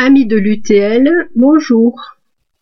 [0.00, 1.92] Amis de l'UTL, bonjour.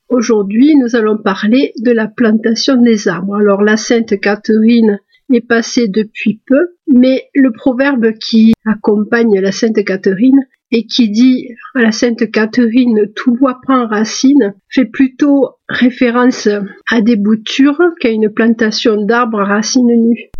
[0.08, 3.36] Aujourd'hui, nous allons parler de la plantation des arbres.
[3.36, 5.00] Alors, la Sainte Catherine
[5.30, 11.48] est passée depuis peu, mais le proverbe qui accompagne la Sainte Catherine et qui dit
[11.74, 16.48] à la Sainte Catherine tout bois prend racine fait plutôt référence
[16.90, 20.30] à des boutures qu'à une plantation d'arbres à racines nues.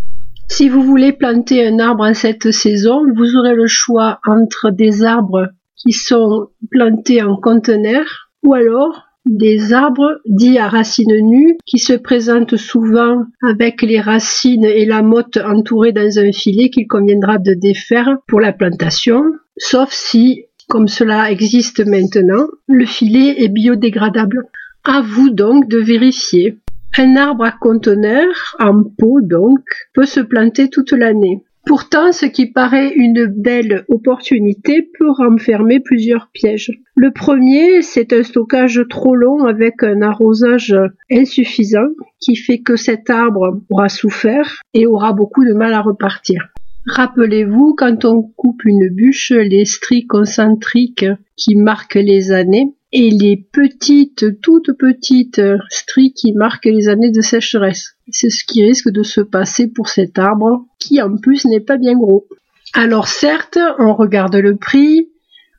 [0.49, 5.05] Si vous voulez planter un arbre en cette saison, vous aurez le choix entre des
[5.05, 11.79] arbres qui sont plantés en conteneur ou alors des arbres dits à racines nues qui
[11.79, 17.39] se présentent souvent avec les racines et la motte entourées dans un filet qu'il conviendra
[17.39, 19.25] de défaire pour la plantation,
[19.58, 24.45] sauf si, comme cela existe maintenant, le filet est biodégradable.
[24.84, 26.58] À vous donc de vérifier.
[26.96, 29.58] Un arbre à conteneur, en pot donc,
[29.93, 31.43] peut se planter toute l'année.
[31.66, 36.70] Pourtant, ce qui paraît une belle opportunité peut renfermer plusieurs pièges.
[36.94, 40.77] Le premier, c'est un stockage trop long avec un arrosage
[41.11, 41.89] insuffisant
[42.20, 46.50] qui fait que cet arbre aura souffert et aura beaucoup de mal à repartir.
[46.86, 53.37] Rappelez-vous, quand on coupe une bûche, les stries concentriques qui marquent les années et les
[53.53, 57.97] petites, toutes petites stries qui marquent les années de sécheresse.
[58.11, 61.77] C'est ce qui risque de se passer pour cet arbre, qui en plus n'est pas
[61.77, 62.27] bien gros.
[62.75, 65.09] Alors certes, on regarde le prix,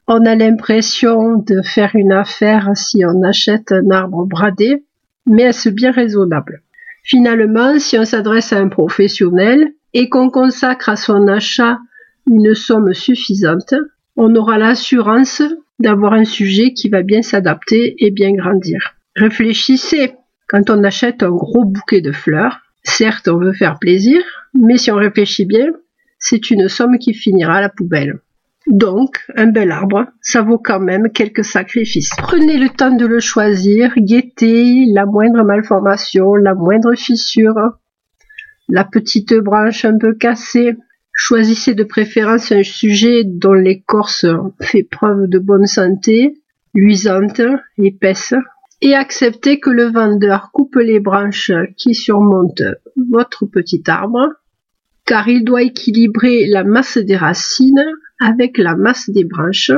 [0.08, 4.86] on a l'impression de faire une affaire si on achète un arbre bradé,
[5.25, 6.61] mais est-ce bien raisonnable?
[7.03, 11.80] Finalement, si on s'adresse à un professionnel et qu'on consacre à son achat
[12.25, 13.73] une somme suffisante,
[14.16, 15.42] on aura l'assurance
[15.80, 18.95] d'avoir un sujet qui va bien s'adapter et bien grandir.
[19.16, 20.14] Réfléchissez,
[20.47, 24.22] quand on achète un gros bouquet de fleurs, certes on veut faire plaisir,
[24.53, 25.67] mais si on réfléchit bien,
[26.20, 28.20] c'est une somme qui finira à la poubelle.
[28.67, 32.11] Donc, un bel arbre, ça vaut quand même quelques sacrifices.
[32.17, 37.80] Prenez le temps de le choisir, guettez la moindre malformation, la moindre fissure,
[38.67, 40.76] la petite branche un peu cassée,
[41.20, 44.26] Choisissez de préférence un sujet dont l'écorce
[44.61, 46.36] fait preuve de bonne santé,
[46.76, 47.42] luisante,
[47.80, 48.36] épaisse,
[48.82, 52.64] et acceptez que le vendeur coupe les branches qui surmontent
[53.10, 54.30] votre petit arbre,
[55.06, 57.83] car il doit équilibrer la masse des racines
[58.22, 59.72] avec la masse des branches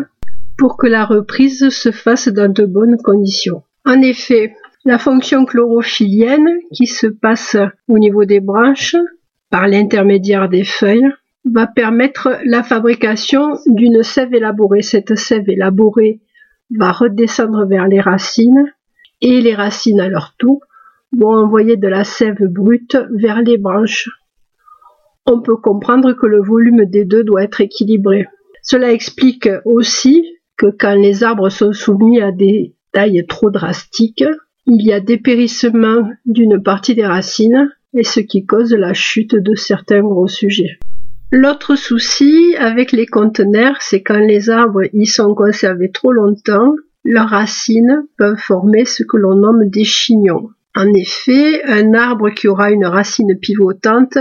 [0.58, 3.64] pour que la reprise se fasse dans de bonnes conditions.
[3.86, 7.56] En effet, la fonction chlorophyllienne qui se passe
[7.88, 8.98] au niveau des branches
[9.50, 11.10] par l'intermédiaire des feuilles
[11.46, 14.82] va permettre la fabrication d'une sève élaborée.
[14.82, 16.22] Cette sève élaborée
[16.76, 18.72] va redescendre vers les racines
[19.22, 20.62] et les racines à leur tour
[21.12, 24.10] vont envoyer de la sève brute vers les branches.
[25.26, 28.28] On peut comprendre que le volume des deux doit être équilibré.
[28.62, 30.26] Cela explique aussi
[30.58, 34.26] que quand les arbres sont soumis à des tailles trop drastiques,
[34.66, 39.56] il y a dépérissement d'une partie des racines et ce qui cause la chute de
[39.56, 40.80] certains gros sujets.
[41.32, 46.74] L'autre souci avec les conteneurs, c'est quand les arbres y sont conservés trop longtemps,
[47.04, 50.50] leurs racines peuvent former ce que l'on nomme des chignons.
[50.76, 54.18] En effet, un arbre qui aura une racine pivotante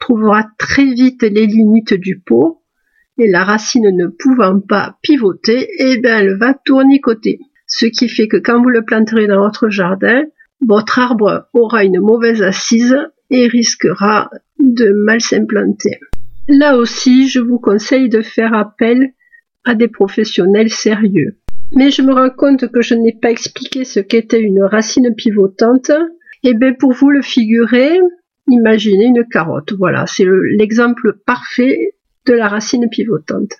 [0.00, 2.62] trouvera très vite les limites du pot
[3.18, 7.40] et la racine ne pouvant pas pivoter, eh bien elle va tournicoter.
[7.66, 10.22] Ce qui fait que quand vous le planterez dans votre jardin,
[10.66, 12.96] votre arbre aura une mauvaise assise
[13.28, 16.00] et risquera de mal s'implanter.
[16.48, 19.12] Là aussi, je vous conseille de faire appel
[19.64, 21.36] à des professionnels sérieux.
[21.72, 25.90] Mais je me rends compte que je n'ai pas expliqué ce qu'était une racine pivotante.
[26.42, 28.00] Eh bien pour vous le figurer,
[28.46, 29.74] imaginez une carotte.
[29.74, 30.24] Voilà, c'est
[30.56, 31.92] l'exemple parfait
[32.24, 33.52] de la racine pivotante.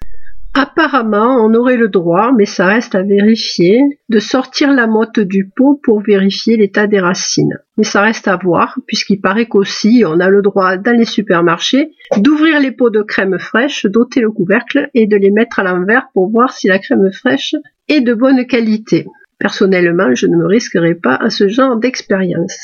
[0.60, 5.48] Apparemment, on aurait le droit, mais ça reste à vérifier, de sortir la motte du
[5.48, 7.60] pot pour vérifier l'état des racines.
[7.76, 11.92] Mais ça reste à voir, puisqu'il paraît qu'aussi on a le droit dans les supermarchés
[12.16, 16.08] d'ouvrir les pots de crème fraîche, d'ôter le couvercle et de les mettre à l'envers
[16.12, 17.54] pour voir si la crème fraîche
[17.86, 19.06] est de bonne qualité.
[19.38, 22.58] Personnellement, je ne me risquerai pas à ce genre d'expérience.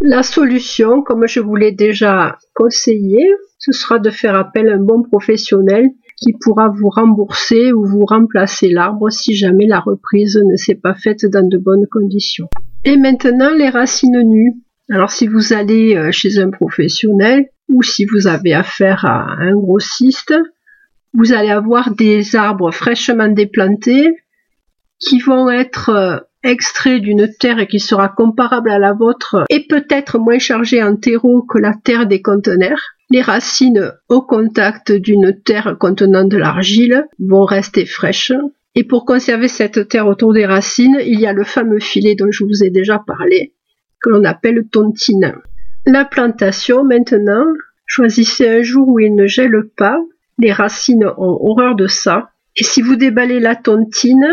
[0.00, 3.20] La solution, comme je vous l'ai déjà conseillé,
[3.58, 5.90] ce sera de faire appel à un bon professionnel
[6.20, 10.94] qui pourra vous rembourser ou vous remplacer l'arbre si jamais la reprise ne s'est pas
[10.94, 12.48] faite dans de bonnes conditions.
[12.84, 14.54] Et maintenant les racines nues.
[14.90, 19.54] Alors si vous allez euh, chez un professionnel ou si vous avez affaire à un
[19.54, 20.34] grossiste,
[21.14, 24.08] vous allez avoir des arbres fraîchement déplantés
[24.98, 30.18] qui vont être euh, extraits d'une terre qui sera comparable à la vôtre et peut-être
[30.18, 32.80] moins chargée en terreau que la terre des conteneurs.
[33.12, 38.32] Les racines au contact d'une terre contenant de l'argile vont rester fraîches
[38.76, 42.30] Et pour conserver cette terre autour des racines, il y a le fameux filet dont
[42.30, 43.52] je vous ai déjà parlé,
[44.00, 45.34] que l'on appelle tontine.
[45.86, 47.46] La plantation, maintenant,
[47.84, 49.98] choisissez un jour où il ne gèle pas.
[50.38, 52.30] Les racines ont horreur de ça.
[52.56, 54.28] Et si vous déballez la tontine,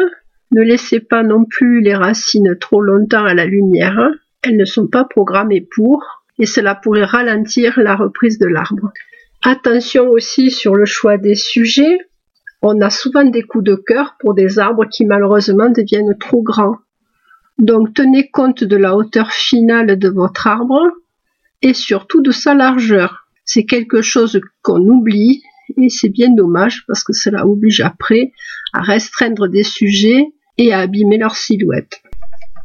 [0.52, 3.98] ne laissez pas non plus les racines trop longtemps à la lumière.
[4.44, 8.92] Elles ne sont pas programmées pour, et cela pourrait ralentir la reprise de l'arbre.
[9.44, 12.00] Attention aussi sur le choix des sujets.
[12.62, 16.78] On a souvent des coups de cœur pour des arbres qui malheureusement deviennent trop grands.
[17.58, 20.82] Donc tenez compte de la hauteur finale de votre arbre
[21.62, 23.28] et surtout de sa largeur.
[23.46, 25.42] C'est quelque chose qu'on oublie
[25.78, 28.32] et c'est bien dommage parce que cela oblige après
[28.74, 30.26] à restreindre des sujets
[30.58, 32.02] et à abîmer leur silhouette.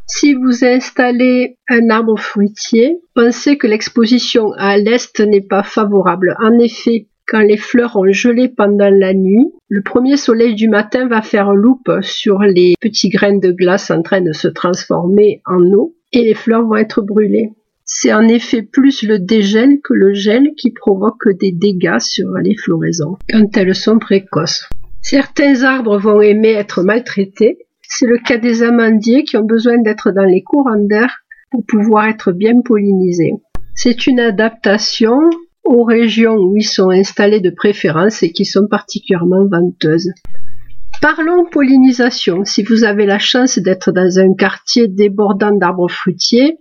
[0.07, 6.35] Si vous installez un arbre fruitier, pensez que l'exposition à l'est n'est pas favorable.
[6.39, 11.07] En effet, quand les fleurs ont gelé pendant la nuit, le premier soleil du matin
[11.07, 15.63] va faire loupe sur les petits grains de glace en train de se transformer en
[15.73, 17.51] eau et les fleurs vont être brûlées.
[17.85, 22.55] C'est en effet plus le dégel que le gel qui provoque des dégâts sur les
[22.55, 24.67] floraisons quand elles sont précoces.
[25.01, 27.57] Certains arbres vont aimer être maltraités.
[27.87, 32.07] C'est le cas des amandiers qui ont besoin d'être dans les courants d'air pour pouvoir
[32.07, 33.33] être bien pollinisés.
[33.75, 35.19] C'est une adaptation
[35.63, 40.11] aux régions où ils sont installés de préférence et qui sont particulièrement venteuses.
[41.01, 42.45] Parlons pollinisation.
[42.45, 46.57] Si vous avez la chance d'être dans un quartier débordant d'arbres fruitiers,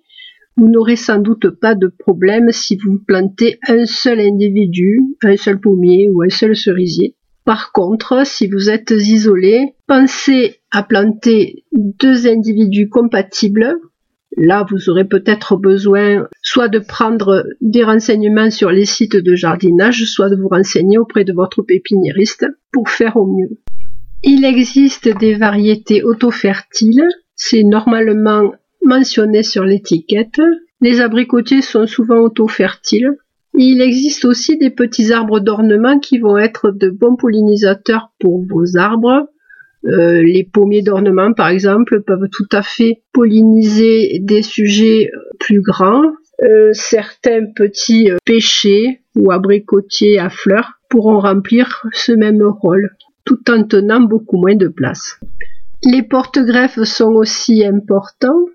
[0.56, 5.60] vous n'aurez sans doute pas de problème si vous plantez un seul individu, un seul
[5.60, 7.16] pommier ou un seul cerisier.
[7.44, 13.74] Par contre, si vous êtes isolé, pensez à planter deux individus compatibles.
[14.36, 20.04] Là, vous aurez peut-être besoin soit de prendre des renseignements sur les sites de jardinage,
[20.04, 23.58] soit de vous renseigner auprès de votre pépiniériste pour faire au mieux.
[24.22, 27.08] Il existe des variétés autofertiles.
[27.34, 28.52] C'est normalement
[28.84, 30.40] mentionné sur l'étiquette.
[30.80, 33.16] Les abricotiers sont souvent auto-fertiles.
[33.54, 38.78] Il existe aussi des petits arbres d'ornement qui vont être de bons pollinisateurs pour vos
[38.78, 39.28] arbres.
[39.84, 46.12] Euh, les pommiers d'ornement, par exemple, peuvent tout à fait polliniser des sujets plus grands.
[46.42, 52.90] Euh, certains petits euh, pêchers ou abricotiers à fleurs pourront remplir ce même rôle,
[53.24, 55.20] tout en tenant beaucoup moins de place.
[55.84, 58.46] Les porte-greffes sont aussi importants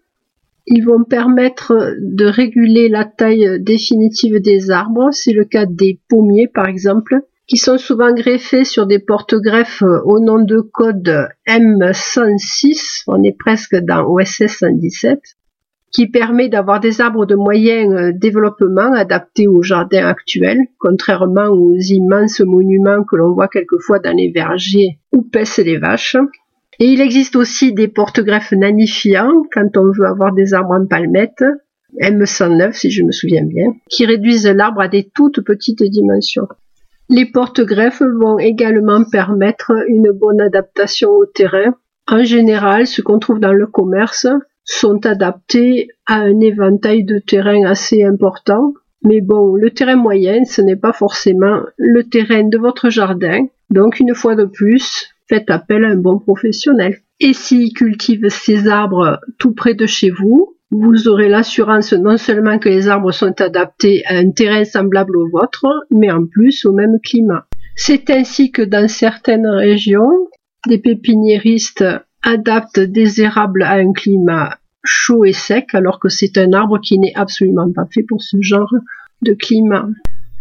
[0.67, 5.09] ils vont permettre de réguler la taille définitive des arbres.
[5.11, 7.15] C'est le cas des pommiers, par exemple,
[7.47, 13.03] qui sont souvent greffés sur des porte-greffes au nom de code M106.
[13.07, 15.19] On est presque dans OSS 117
[15.91, 22.41] qui permet d'avoir des arbres de moyen développement adaptés au jardin actuel, contrairement aux immenses
[22.41, 26.17] monuments que l'on voit quelquefois dans les vergers où pèsent les vaches.
[26.79, 31.43] Et il existe aussi des porte-greffes nanifiants quand on veut avoir des arbres en palmette,
[31.99, 36.47] M109 si je me souviens bien, qui réduisent l'arbre à des toutes petites dimensions.
[37.09, 41.73] Les porte-greffes vont également permettre une bonne adaptation au terrain.
[42.07, 44.27] En général, ce qu'on trouve dans le commerce
[44.65, 48.73] sont adaptés à un éventail de terrain assez important.
[49.03, 53.45] Mais bon, le terrain moyen, ce n'est pas forcément le terrain de votre jardin.
[53.69, 56.97] Donc, une fois de plus, faites appel à un bon professionnel.
[57.19, 62.59] Et s'il cultive ces arbres tout près de chez vous, vous aurez l'assurance non seulement
[62.59, 66.73] que les arbres sont adaptés à un terrain semblable au vôtre, mais en plus au
[66.73, 67.45] même climat.
[67.75, 70.27] C'est ainsi que dans certaines régions,
[70.67, 71.85] des pépiniéristes
[72.23, 76.99] adaptent des érables à un climat chaud et sec, alors que c'est un arbre qui
[76.99, 78.73] n'est absolument pas fait pour ce genre
[79.21, 79.89] de climat.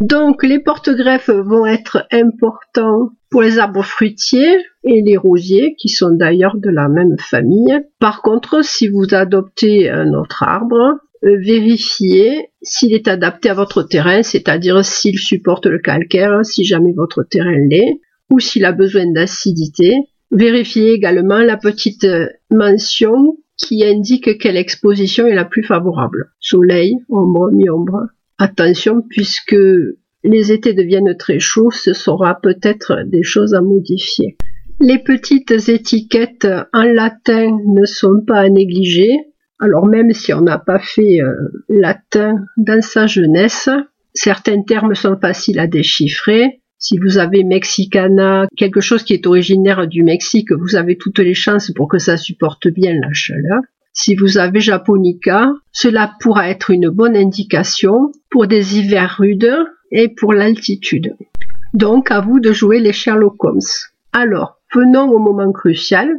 [0.01, 6.11] Donc les porte-greffes vont être importants pour les arbres fruitiers et les rosiers, qui sont
[6.11, 7.81] d'ailleurs de la même famille.
[7.99, 13.83] Par contre, si vous adoptez un autre arbre, euh, vérifiez s'il est adapté à votre
[13.83, 18.01] terrain, c'est-à-dire s'il supporte le calcaire, si jamais votre terrain l'est,
[18.31, 19.95] ou s'il a besoin d'acidité.
[20.31, 22.07] Vérifiez également la petite
[22.51, 26.33] mention qui indique quelle exposition est la plus favorable.
[26.41, 28.09] Soleil, ombre, mi-ombre.
[28.39, 29.57] Attention, puisque
[30.25, 34.37] les étés deviennent très chauds, ce sera peut-être des choses à modifier.
[34.81, 39.11] Les petites étiquettes en latin ne sont pas à négliger.
[39.59, 41.33] Alors même si on n'a pas fait euh,
[41.71, 43.71] latin dans sa jeunesse,
[44.13, 46.61] certains termes sont faciles à déchiffrer.
[46.79, 51.33] Si vous avez Mexicana, quelque chose qui est originaire du Mexique, vous avez toutes les
[51.33, 53.63] chances pour que ça supporte bien la chaleur.
[53.99, 59.57] Si vous avez Japonica, cela pourra être une bonne indication pour des hivers rudes
[59.91, 61.17] et pour l'altitude.
[61.73, 63.61] Donc à vous de jouer les Sherlock Holmes.
[64.13, 66.11] Alors, venons au moment crucial,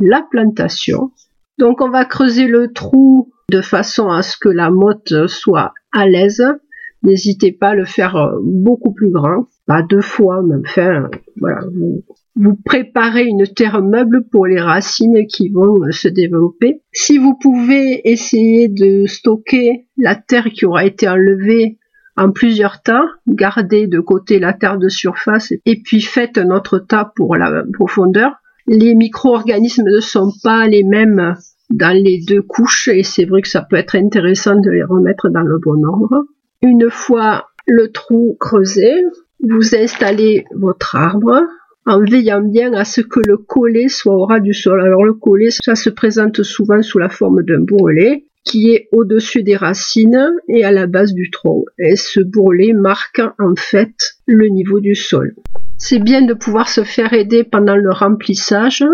[0.00, 1.12] la plantation.
[1.56, 6.08] Donc on va creuser le trou de façon à ce que la motte soit à
[6.08, 6.44] l'aise.
[7.04, 11.60] N'hésitez pas à le faire euh, beaucoup plus grand, pas deux fois, mais enfin, voilà.
[12.42, 16.82] Vous, préparez une terre meuble pour les racines qui vont euh, se développer.
[16.92, 21.78] Si vous pouvez essayer de stocker la terre qui aura été enlevée
[22.16, 26.78] en plusieurs tas, gardez de côté la terre de surface et puis faites un autre
[26.78, 28.32] tas pour la profondeur.
[28.66, 31.34] Les micro-organismes ne sont pas les mêmes
[31.70, 35.28] dans les deux couches et c'est vrai que ça peut être intéressant de les remettre
[35.28, 36.24] dans le bon ordre.
[36.62, 38.92] Une fois le trou creusé,
[39.42, 41.40] vous installez votre arbre
[41.86, 44.80] en veillant bien à ce que le collet soit au ras du sol.
[44.80, 49.42] Alors le collet, ça se présente souvent sous la forme d'un bourrelet qui est au-dessus
[49.42, 51.64] des racines et à la base du tronc.
[51.78, 53.94] Et ce bourrelet marque en fait
[54.26, 55.34] le niveau du sol.
[55.76, 58.84] C'est bien de pouvoir se faire aider pendant le remplissage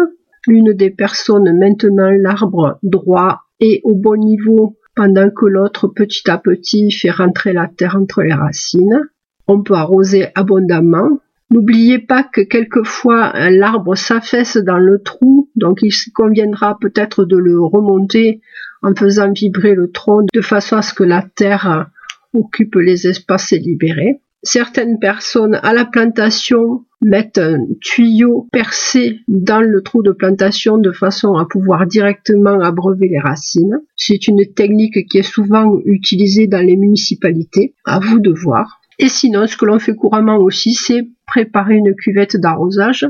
[0.47, 6.39] l'une des personnes maintenant l'arbre droit et au bon niveau pendant que l'autre petit à
[6.39, 9.01] petit fait rentrer la terre entre les racines.
[9.47, 11.21] On peut arroser abondamment.
[11.51, 17.61] N'oubliez pas que quelquefois l'arbre s'affaisse dans le trou, donc il conviendra peut-être de le
[17.61, 18.41] remonter
[18.83, 21.89] en faisant vibrer le tronc de façon à ce que la terre
[22.33, 24.21] occupe les espaces libérés.
[24.43, 30.93] Certaines personnes à la plantation mettent un tuyau percé dans le trou de plantation de
[30.93, 33.81] façon à pouvoir directement abreuver les racines.
[33.97, 37.75] C'est une technique qui est souvent utilisée dans les municipalités.
[37.85, 38.81] À vous de voir.
[38.99, 43.07] Et sinon, ce que l'on fait couramment aussi, c'est préparer une cuvette d'arrosage.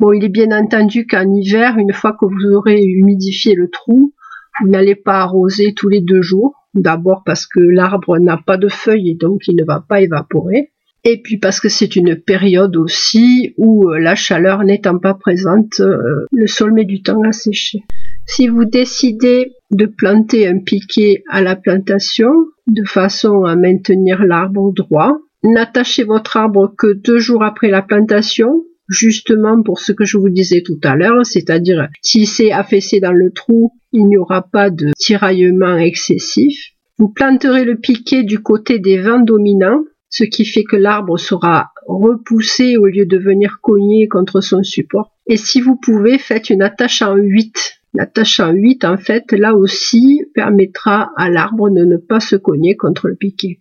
[0.00, 4.12] Bon, il est bien entendu qu'en hiver, une fois que vous aurez humidifié le trou,
[4.60, 6.54] vous n'allez pas arroser tous les deux jours.
[6.74, 10.72] D'abord parce que l'arbre n'a pas de feuilles et donc il ne va pas évaporer
[11.04, 15.80] et puis parce que c'est une période aussi où euh, la chaleur n'étant pas présente,
[15.80, 17.80] euh, le sol met du temps à sécher.
[18.26, 22.30] Si vous décidez de planter un piquet à la plantation
[22.66, 25.12] de façon à maintenir l'arbre droit,
[25.44, 30.30] n'attachez votre arbre que deux jours après la plantation, justement pour ce que je vous
[30.30, 34.70] disais tout à l'heure, c'est-à-dire s'il s'est affaissé dans le trou, il n'y aura pas
[34.70, 36.72] de tiraillement excessif.
[36.98, 39.84] Vous planterez le piquet du côté des vents dominants
[40.14, 45.10] ce qui fait que l'arbre sera repoussé au lieu de venir cogner contre son support.
[45.26, 47.80] Et si vous pouvez, faites une attache en 8.
[47.94, 52.76] L'attache en 8, en fait, là aussi, permettra à l'arbre de ne pas se cogner
[52.76, 53.58] contre le piquet.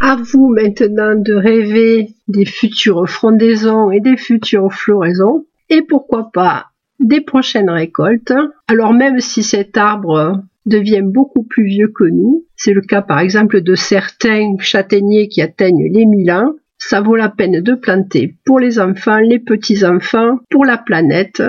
[0.00, 5.46] À vous maintenant de rêver des futures frondaisons et des futures floraisons.
[5.70, 6.66] Et pourquoi pas
[7.00, 8.32] des prochaines récoltes.
[8.68, 12.44] Alors même si cet arbre devient beaucoup plus vieux que nous.
[12.56, 16.52] C'est le cas par exemple de certains châtaigniers qui atteignent les 1000 ans.
[16.78, 21.42] Ça vaut la peine de planter pour les enfants, les petits-enfants, pour la planète.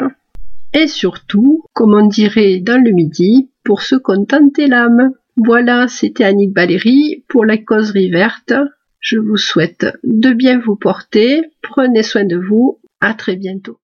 [0.73, 5.11] Et surtout, comme on dirait dans le midi, pour se contenter l'âme.
[5.37, 8.53] Voilà, c'était Annick Valérie pour la causerie verte.
[8.99, 11.43] Je vous souhaite de bien vous porter.
[11.61, 12.79] Prenez soin de vous.
[13.01, 13.77] À très bientôt.